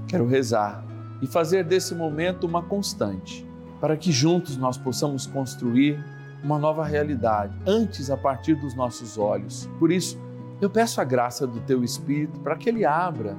Quero 0.08 0.28
rezar 0.28 0.86
e 1.22 1.26
fazer 1.26 1.64
desse 1.64 1.96
momento 1.96 2.46
uma 2.46 2.62
constante, 2.62 3.48
para 3.82 3.98
que 3.98 4.12
juntos 4.12 4.56
nós 4.56 4.78
possamos 4.78 5.26
construir 5.26 6.00
uma 6.44 6.60
nova 6.60 6.86
realidade, 6.86 7.58
antes 7.66 8.12
a 8.12 8.18
partir 8.18 8.56
dos 8.56 8.76
nossos 8.76 9.18
olhos. 9.18 9.68
Por 9.80 9.92
isso, 9.92 10.18
eu 10.60 10.70
peço 10.70 11.00
a 11.00 11.04
graça 11.04 11.46
do 11.46 11.60
Teu 11.62 11.84
Espírito 11.84 12.40
para 12.40 12.56
que 12.56 12.70
Ele 12.70 12.84
abra 12.84 13.36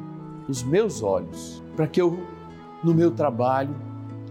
os 0.48 0.62
meus 0.62 1.02
olhos, 1.02 1.62
para 1.74 1.86
que 1.86 2.00
eu, 2.00 2.18
no 2.82 2.94
meu 2.94 3.10
trabalho, 3.10 3.74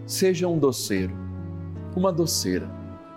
seja 0.06 0.48
um 0.48 0.58
doceiro, 0.58 1.14
uma 1.96 2.12
doceira. 2.12 2.70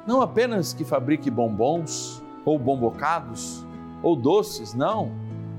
Não 0.07 0.21
apenas 0.21 0.73
que 0.73 0.85
fabrique 0.85 1.31
bombons, 1.31 2.23
ou 2.45 2.59
bombocados, 2.59 3.65
ou 4.03 4.17
doces, 4.17 4.75
não, 4.75 5.13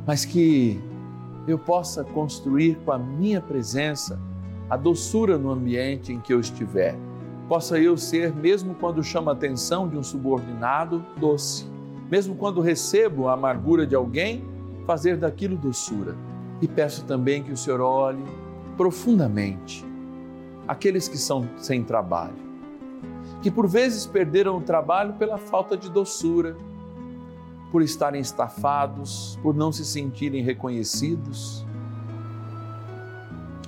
mas 0.05 0.25
que 0.25 0.81
eu 1.47 1.57
possa 1.57 2.03
construir 2.03 2.77
com 2.83 2.91
a 2.91 2.97
minha 2.97 3.39
presença 3.39 4.19
a 4.69 4.75
doçura 4.75 5.37
no 5.37 5.51
ambiente 5.51 6.11
em 6.11 6.19
que 6.19 6.33
eu 6.33 6.39
estiver. 6.39 6.95
Possa 7.47 7.79
eu 7.79 7.97
ser, 7.97 8.33
mesmo 8.33 8.75
quando 8.75 9.03
chamo 9.03 9.29
a 9.29 9.33
atenção 9.33 9.87
de 9.87 9.97
um 9.97 10.03
subordinado, 10.03 11.05
doce. 11.17 11.65
Mesmo 12.11 12.35
quando 12.35 12.59
recebo 12.59 13.29
a 13.29 13.33
amargura 13.33 13.87
de 13.87 13.95
alguém, 13.95 14.43
fazer 14.85 15.15
daquilo 15.15 15.55
doçura. 15.55 16.13
E 16.61 16.67
peço 16.67 17.05
também 17.05 17.41
que 17.41 17.53
o 17.53 17.57
Senhor 17.57 17.79
olhe 17.79 18.23
profundamente 18.75 19.85
aqueles 20.67 21.07
que 21.07 21.17
são 21.17 21.47
sem 21.57 21.83
trabalho, 21.83 22.35
que 23.41 23.49
por 23.49 23.67
vezes 23.67 24.05
perderam 24.05 24.57
o 24.57 24.61
trabalho 24.61 25.13
pela 25.13 25.37
falta 25.37 25.77
de 25.77 25.89
doçura 25.89 26.55
por 27.71 27.81
estarem 27.81 28.19
estafados, 28.19 29.39
por 29.41 29.55
não 29.55 29.71
se 29.71 29.85
sentirem 29.85 30.43
reconhecidos. 30.43 31.65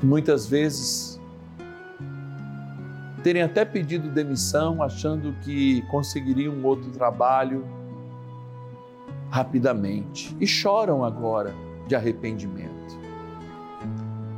Muitas 0.03 0.45
vezes 0.45 1.19
terem 3.23 3.41
até 3.41 3.63
pedido 3.63 4.10
demissão, 4.10 4.84
achando 4.84 5.34
que 5.41 5.82
conseguiriam 5.84 6.53
um 6.53 6.65
outro 6.65 6.91
trabalho 6.91 7.65
rapidamente 9.34 10.38
e 10.39 10.46
choram 10.46 11.04
agora 11.04 11.56
de 11.88 11.96
arrependimento. 11.96 12.69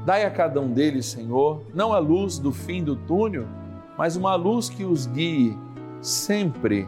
Dai 0.06 0.24
a 0.24 0.32
cada 0.32 0.62
um 0.62 0.72
deles, 0.72 1.08
Senhor, 1.08 1.62
não 1.74 1.92
a 1.92 2.00
luz 2.00 2.40
do 2.40 2.50
fim 2.50 2.82
do 2.82 2.96
túnel, 2.96 3.46
mas 3.98 4.16
uma 4.16 4.36
luz 4.36 4.70
que 4.70 4.86
os 4.86 5.06
guie 5.06 5.58
sempre 6.00 6.88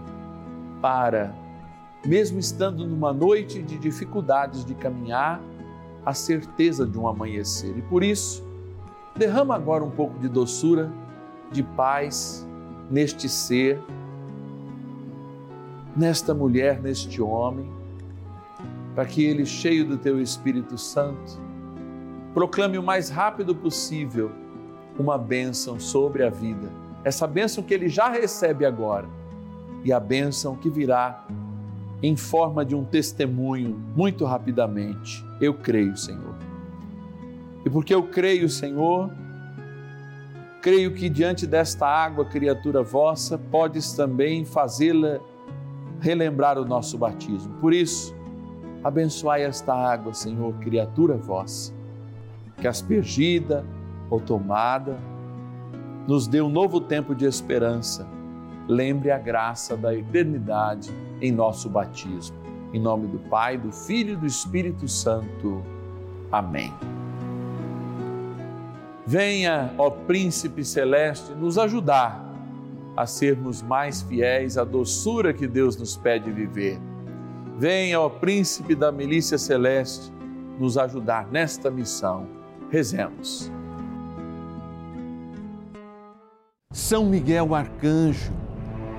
para 0.81 1.35
mesmo 2.05 2.39
estando 2.39 2.87
numa 2.87 3.11
noite 3.11 3.61
de 3.61 3.77
dificuldades 3.77 4.63
de 4.63 4.73
caminhar, 4.73 5.41
a 6.05 6.13
certeza 6.13 6.87
de 6.87 6.97
um 6.97 7.09
amanhecer. 7.09 7.77
E 7.77 7.81
por 7.81 8.01
isso, 8.01 8.41
derrama 9.17 9.53
agora 9.53 9.83
um 9.83 9.91
pouco 9.91 10.17
de 10.19 10.29
doçura, 10.29 10.89
de 11.51 11.61
paz 11.61 12.47
neste 12.89 13.27
ser, 13.27 13.81
nesta 15.93 16.33
mulher, 16.33 16.81
neste 16.81 17.21
homem, 17.21 17.69
para 18.97 19.05
que 19.05 19.23
ele, 19.23 19.45
cheio 19.45 19.85
do 19.85 19.95
teu 19.95 20.19
Espírito 20.19 20.75
Santo, 20.75 21.39
proclame 22.33 22.79
o 22.79 22.83
mais 22.83 23.11
rápido 23.11 23.53
possível 23.53 24.31
uma 24.97 25.19
bênção 25.19 25.79
sobre 25.79 26.23
a 26.23 26.31
vida. 26.31 26.67
Essa 27.03 27.27
bênção 27.27 27.63
que 27.63 27.75
ele 27.75 27.89
já 27.89 28.09
recebe 28.09 28.65
agora 28.65 29.07
e 29.83 29.93
a 29.93 29.99
bênção 29.99 30.55
que 30.55 30.67
virá 30.67 31.27
em 32.01 32.15
forma 32.15 32.65
de 32.65 32.73
um 32.73 32.83
testemunho 32.83 33.79
muito 33.95 34.25
rapidamente. 34.25 35.23
Eu 35.39 35.53
creio, 35.53 35.95
Senhor. 35.95 36.33
E 37.63 37.69
porque 37.69 37.93
eu 37.93 38.01
creio, 38.01 38.49
Senhor, 38.49 39.11
creio 40.59 40.95
que 40.95 41.07
diante 41.07 41.45
desta 41.45 41.85
água, 41.85 42.25
criatura 42.25 42.81
vossa, 42.81 43.37
podes 43.37 43.93
também 43.93 44.43
fazê-la 44.43 45.19
relembrar 45.99 46.57
o 46.57 46.65
nosso 46.65 46.97
batismo. 46.97 47.53
Por 47.61 47.71
isso, 47.73 48.16
abençoai 48.83 49.43
esta 49.43 49.73
água, 49.73 50.13
Senhor, 50.13 50.53
criatura 50.55 51.15
vossa, 51.15 51.73
que 52.57 52.67
aspergida 52.67 53.65
ou 54.09 54.19
tomada, 54.19 54.97
nos 56.07 56.27
dê 56.27 56.41
um 56.41 56.49
novo 56.49 56.79
tempo 56.79 57.13
de 57.13 57.25
esperança. 57.25 58.07
Lembre 58.67 59.11
a 59.11 59.17
graça 59.17 59.75
da 59.75 59.93
eternidade 59.93 60.89
em 61.21 61.31
nosso 61.31 61.69
batismo. 61.69 62.37
Em 62.73 62.79
nome 62.79 63.07
do 63.07 63.19
Pai, 63.29 63.57
do 63.57 63.71
Filho 63.71 64.13
e 64.13 64.15
do 64.15 64.25
Espírito 64.25 64.87
Santo. 64.87 65.63
Amém. 66.31 66.73
Venha, 69.05 69.73
ó 69.77 69.89
Príncipe 69.89 70.65
Celeste, 70.65 71.33
nos 71.33 71.57
ajudar 71.57 72.27
a 72.95 73.05
sermos 73.05 73.61
mais 73.61 74.01
fiéis 74.01 74.57
à 74.57 74.65
doçura 74.65 75.33
que 75.33 75.47
Deus 75.47 75.77
nos 75.77 75.95
pede 75.95 76.31
viver. 76.31 76.77
Venha, 77.57 77.99
ó 77.99 78.09
Príncipe 78.09 78.75
da 78.75 78.91
Milícia 78.91 79.37
Celeste, 79.37 80.11
nos 80.59 80.77
ajudar 80.77 81.27
nesta 81.31 81.71
missão. 81.71 82.27
Rezemos. 82.69 83.51
São 86.71 87.05
Miguel 87.05 87.55
Arcanjo, 87.55 88.31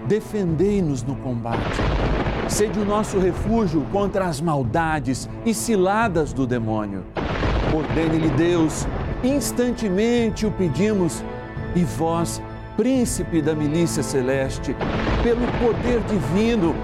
defendei-nos 0.08 1.02
no 1.02 1.14
combate 1.16 1.78
Sede 2.48 2.80
o 2.80 2.84
nosso 2.84 3.18
refúgio 3.18 3.82
contra 3.92 4.24
as 4.24 4.40
maldades 4.40 5.28
e 5.44 5.52
ciladas 5.52 6.32
do 6.32 6.46
demônio. 6.46 7.04
Ordene-lhe 7.76 8.30
Deus, 8.30 8.86
instantemente 9.22 10.46
o 10.46 10.50
pedimos, 10.50 11.22
e 11.76 11.84
vós, 11.84 12.42
príncipe 12.74 13.42
da 13.42 13.54
milícia 13.54 14.02
celeste, 14.02 14.74
pelo 15.22 15.46
poder 15.58 16.00
divino, 16.04 16.74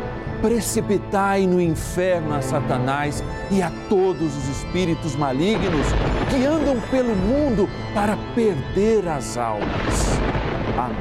precipitai 0.45 1.47
no 1.47 1.59
inferno 1.59 2.35
a 2.35 2.43
Satanás 2.43 3.25
e 3.51 3.63
a 3.63 3.73
todos 3.89 4.37
os 4.37 4.49
espíritos 4.59 5.17
malignos 5.17 5.87
que 6.29 6.45
andam 6.45 6.79
pelo 6.91 7.17
mundo 7.17 7.67
para 7.95 8.15
perder 8.35 9.09
as 9.09 9.39
almas. 9.39 10.21
Amém. 10.77 10.99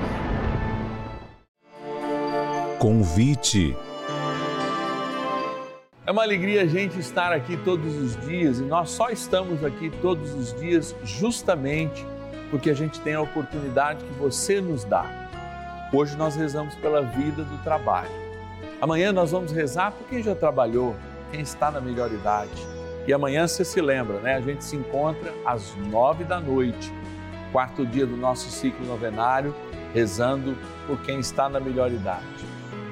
Convite. 2.80 3.76
É 6.06 6.12
uma 6.14 6.24
alegria 6.24 6.62
a 6.62 6.66
gente 6.66 6.98
estar 6.98 7.34
aqui 7.34 7.58
todos 7.58 7.94
os 7.98 8.16
dias 8.26 8.60
e 8.60 8.64
nós 8.64 8.92
só 8.92 9.10
estamos 9.10 9.62
aqui 9.62 9.92
todos 10.02 10.34
os 10.34 10.58
dias 10.58 10.96
justamente 11.04 12.06
porque 12.50 12.70
a 12.70 12.74
gente 12.74 13.02
tem 13.02 13.16
a 13.16 13.22
oportunidade 13.22 14.06
que 14.06 14.14
você 14.14 14.62
nos 14.62 14.86
dá. 14.86 15.06
Hoje 15.92 16.16
nós 16.16 16.34
rezamos 16.34 16.76
pela 16.76 17.02
vida 17.02 17.44
do 17.44 17.58
trabalho. 17.62 18.23
Amanhã 18.82 19.12
nós 19.12 19.32
vamos 19.32 19.52
rezar 19.52 19.92
por 19.92 20.08
quem 20.08 20.22
já 20.22 20.36
trabalhou, 20.36 20.96
quem 21.32 21.42
está 21.42 21.72
na 21.72 21.80
melhor 21.80 22.12
idade. 22.12 22.52
E 23.08 23.14
amanhã 23.14 23.48
você 23.48 23.66
se 23.66 23.82
lembra, 23.82 24.20
né? 24.20 24.36
A 24.36 24.42
gente 24.42 24.64
se 24.64 24.76
encontra 24.76 25.34
às 25.46 25.76
nove 25.76 26.24
da 26.24 26.40
noite, 26.40 26.94
quarto 27.52 27.86
dia 27.86 28.06
do 28.06 28.16
nosso 28.16 28.50
ciclo 28.50 28.86
novenário, 28.86 29.54
rezando 29.94 30.58
por 30.88 31.00
quem 31.02 31.20
está 31.20 31.50
na 31.50 31.60
melhor 31.60 31.92
idade. 31.92 32.26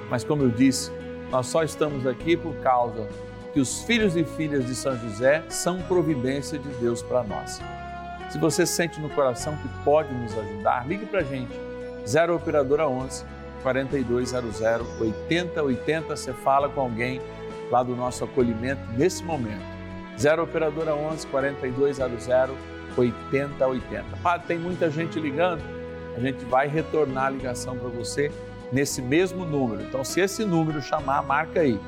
Mas 0.10 0.24
como 0.24 0.44
eu 0.44 0.50
disse, 0.50 0.92
nós 1.30 1.48
só 1.48 1.64
estamos 1.64 2.06
aqui 2.06 2.36
por 2.36 2.54
causa 2.56 3.08
que 3.54 3.60
os 3.60 3.84
filhos 3.84 4.16
e 4.16 4.24
filhas 4.24 4.66
de 4.66 4.76
São 4.76 4.98
José 4.98 5.44
são 5.50 5.82
providência 5.84 6.60
de 6.60 6.70
Deus 6.76 7.02
para 7.02 7.24
nós. 7.24 7.62
Se 8.30 8.38
você 8.38 8.66
sente 8.66 9.00
no 9.00 9.10
coração 9.10 9.58
que 9.58 9.68
pode 9.84 10.14
nos 10.14 10.38
ajudar, 10.38 10.88
ligue 10.88 11.06
para 11.06 11.20
a 11.20 11.24
gente. 11.24 11.52
0 12.06 12.36
Operadora 12.36 12.88
11 12.88 13.26
4200 13.62 14.62
8080. 15.00 16.16
Você 16.16 16.34
fala 16.34 16.70
com 16.70 16.82
alguém 16.82 17.22
lá 17.70 17.82
do 17.84 17.96
nosso 17.96 18.24
acolhimento 18.24 18.82
nesse 18.98 19.24
momento. 19.24 19.64
0 20.18 20.44
Operadora 20.44 20.94
11 20.94 21.28
4200 21.28 22.28
8080. 22.98 24.06
Padre, 24.22 24.48
tem 24.48 24.60
muita 24.60 24.90
gente 24.90 25.20
ligando. 25.20 25.62
A 26.16 26.20
gente 26.20 26.44
vai 26.46 26.68
retornar 26.68 27.28
a 27.28 27.30
ligação 27.30 27.78
para 27.78 27.90
você 27.90 28.32
nesse 28.72 29.02
mesmo 29.02 29.46
número. 29.46 29.82
Então, 29.82 30.04
se 30.04 30.20
esse 30.20 30.44
número 30.44 30.82
chamar, 30.82 31.24
marca 31.24 31.62
aí. 31.62 31.80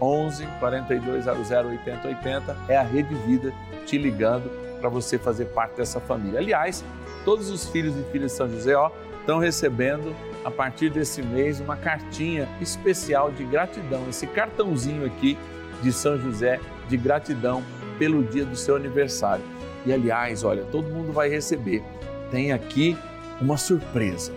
11 0.00 0.46
4200 0.58 1.50
8080 1.50 2.56
é 2.68 2.76
a 2.76 2.82
Rede 2.82 3.14
Vida 3.14 3.52
te 3.86 3.96
ligando 3.96 4.50
para 4.80 4.88
você 4.88 5.18
fazer 5.18 5.46
parte 5.46 5.76
dessa 5.76 6.00
família. 6.00 6.40
Aliás, 6.40 6.84
todos 7.24 7.50
os 7.50 7.68
filhos 7.68 7.96
e 7.96 8.02
filhas 8.10 8.32
de 8.32 8.36
São 8.36 8.48
José 8.48 8.74
ó, 8.76 8.90
estão 9.24 9.38
recebendo 9.38 10.14
a 10.44 10.50
partir 10.50 10.90
desse 10.90 11.22
mês 11.22 11.58
uma 11.58 11.76
cartinha 11.76 12.46
especial 12.60 13.32
de 13.32 13.42
gratidão, 13.42 14.06
esse 14.10 14.26
cartãozinho 14.26 15.06
aqui 15.06 15.38
de 15.82 15.90
São 15.90 16.18
José 16.18 16.60
de 16.88 16.96
gratidão 16.98 17.62
pelo 17.98 18.22
dia 18.22 18.44
do 18.44 18.54
seu 18.54 18.76
aniversário. 18.76 19.42
E 19.86 19.92
aliás, 19.92 20.44
olha, 20.44 20.62
todo 20.64 20.90
mundo 20.90 21.10
vai 21.10 21.30
receber. 21.30 21.82
Tem 22.30 22.52
aqui 22.52 22.98
uma 23.40 23.56
surpresa. 23.56 24.30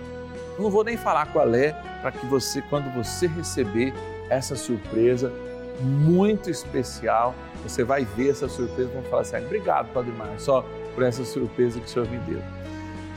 Não 0.57 0.69
vou 0.69 0.85
nem 0.85 0.95
falar 0.95 1.25
qual 1.33 1.53
é, 1.53 1.73
para 2.01 2.11
que 2.13 2.25
você, 2.25 2.61
quando 2.61 2.89
você 2.93 3.27
receber 3.27 3.93
essa 4.29 4.55
surpresa 4.55 5.33
muito 5.81 6.49
especial, 6.49 7.35
você 7.61 7.83
vai 7.83 8.05
ver 8.05 8.29
essa 8.29 8.47
surpresa 8.47 8.89
e 8.89 8.93
vai 8.93 9.03
falar 9.03 9.21
assim: 9.23 9.37
obrigado, 9.37 9.91
Padre 9.91 10.11
Márcio, 10.13 10.39
só 10.39 10.65
por 10.95 11.03
essa 11.03 11.25
surpresa 11.25 11.79
que 11.79 11.85
o 11.85 11.89
Senhor 11.89 12.09
me 12.09 12.17
deu. 12.19 12.41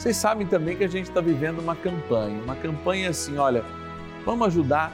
Vocês 0.01 0.17
sabem 0.17 0.47
também 0.47 0.79
que 0.79 0.83
a 0.83 0.89
gente 0.89 1.11
está 1.11 1.21
vivendo 1.21 1.59
uma 1.59 1.77
campanha, 1.77 2.43
uma 2.43 2.57
campanha 2.57 3.11
assim: 3.11 3.37
olha, 3.37 3.63
vamos 4.25 4.47
ajudar 4.47 4.91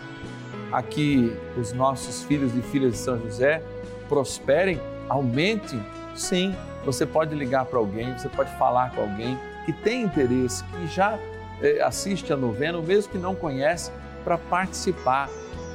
a 0.72 0.82
que 0.82 1.32
os 1.56 1.72
nossos 1.72 2.24
filhos 2.24 2.52
e 2.56 2.60
filhas 2.60 2.94
de 2.94 2.98
São 2.98 3.16
José 3.16 3.62
prosperem, 4.08 4.80
aumentem? 5.08 5.80
Sim, 6.12 6.56
você 6.84 7.06
pode 7.06 7.36
ligar 7.36 7.66
para 7.66 7.78
alguém, 7.78 8.18
você 8.18 8.28
pode 8.28 8.50
falar 8.58 8.90
com 8.96 9.02
alguém 9.02 9.38
que 9.64 9.72
tem 9.72 10.02
interesse, 10.02 10.64
que 10.64 10.88
já 10.88 11.16
eh, 11.62 11.80
assiste 11.84 12.32
a 12.32 12.36
novena, 12.36 12.76
ou 12.76 12.82
mesmo 12.82 13.12
que 13.12 13.18
não 13.18 13.36
conhece, 13.36 13.92
para 14.24 14.36
participar, 14.36 15.30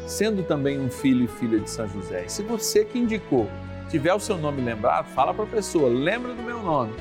sendo 0.05 0.43
também 0.43 0.77
um 0.77 0.89
filho 0.89 1.23
e 1.23 1.27
filha 1.29 1.57
de 1.57 1.69
São 1.69 1.87
José. 1.87 2.25
E 2.25 2.29
se 2.29 2.43
você 2.43 2.83
que 2.83 2.99
indicou 2.99 3.49
tiver 3.87 4.13
o 4.13 4.19
seu 4.19 4.37
nome 4.37 4.61
lembrado, 4.61 5.05
fala 5.15 5.33
para 5.33 5.45
a 5.45 5.47
pessoa, 5.47 5.87
lembra 5.87 6.33
do 6.33 6.43
meu 6.43 6.61
nome. 6.61 6.93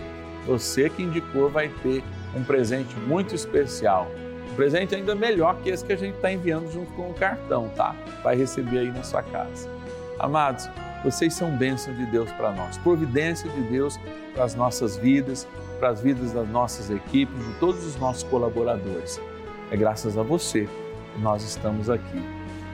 Você 0.46 0.88
que 0.88 1.02
indicou 1.02 1.50
vai 1.50 1.68
ter 1.82 2.04
um 2.34 2.44
presente 2.44 2.94
muito 2.96 3.34
especial. 3.34 4.10
Um 4.52 4.54
presente 4.54 4.94
ainda 4.94 5.14
melhor 5.14 5.56
que 5.62 5.70
esse 5.70 5.84
que 5.84 5.92
a 5.92 5.96
gente 5.96 6.16
está 6.16 6.32
enviando 6.32 6.70
junto 6.72 6.92
com 6.92 7.10
o 7.10 7.14
cartão, 7.14 7.68
tá? 7.76 7.94
Vai 8.22 8.36
receber 8.36 8.78
aí 8.78 8.90
na 8.90 9.02
sua 9.02 9.22
casa. 9.22 9.68
Amados, 10.18 10.68
vocês 11.02 11.32
são 11.32 11.56
bênção 11.56 11.94
de 11.94 12.04
Deus 12.06 12.30
para 12.32 12.52
nós, 12.52 12.76
providência 12.78 13.48
de 13.48 13.62
Deus 13.62 13.98
para 14.34 14.44
as 14.44 14.54
nossas 14.54 14.96
vidas, 14.96 15.48
para 15.78 15.88
as 15.88 16.00
vidas 16.00 16.32
das 16.32 16.48
nossas 16.48 16.90
equipes, 16.90 17.38
de 17.38 17.54
todos 17.54 17.86
os 17.86 17.96
nossos 17.96 18.22
colaboradores. 18.24 19.20
É 19.70 19.76
graças 19.76 20.18
a 20.18 20.22
você 20.22 20.68
que 21.14 21.20
nós 21.20 21.42
estamos 21.42 21.88
aqui. 21.88 22.22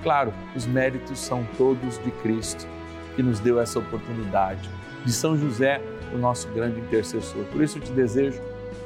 Claro, 0.02 0.32
os 0.54 0.66
méritos 0.66 1.18
são 1.18 1.46
todos 1.56 2.02
de 2.02 2.10
Cristo, 2.22 2.66
que 3.14 3.22
nos 3.22 3.38
deu 3.38 3.60
essa 3.60 3.78
oportunidade, 3.78 4.68
de 5.04 5.12
São 5.12 5.36
José, 5.36 5.80
o 6.12 6.18
nosso 6.18 6.48
grande 6.48 6.80
intercessor. 6.80 7.44
Por 7.44 7.62
isso 7.62 7.78
eu 7.78 7.82
te 7.82 7.92
desejo 7.92 8.40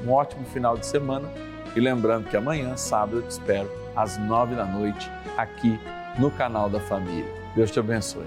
um 0.04 0.12
ótimo 0.12 0.44
final 0.46 0.76
de 0.76 0.86
semana 0.86 1.28
e 1.74 1.80
lembrando 1.80 2.28
que 2.28 2.36
amanhã, 2.36 2.76
sábado, 2.76 3.18
eu 3.18 3.22
te 3.22 3.30
espero 3.30 3.70
às 3.94 4.18
nove 4.18 4.54
da 4.54 4.64
noite 4.64 5.10
aqui 5.36 5.78
no 6.18 6.30
canal 6.30 6.68
da 6.68 6.80
Família. 6.80 7.32
Deus 7.54 7.70
te 7.70 7.78
abençoe. 7.78 8.26